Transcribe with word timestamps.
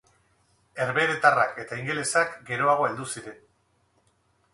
Herbeheretarrak 0.85 1.59
eta 1.63 1.77
ingelesak 1.81 2.33
geroago 2.47 2.87
heldu 2.89 3.07
ziren. 3.17 3.37